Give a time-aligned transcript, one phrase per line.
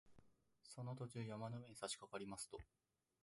[0.63, 2.57] その途中、山の上にさしかかりますと